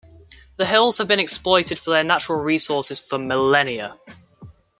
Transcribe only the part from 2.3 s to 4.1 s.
resources for millennia.